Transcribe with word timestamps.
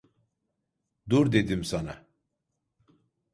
Dur 1.09 1.31
dedim 1.31 1.63
sana! 1.63 2.05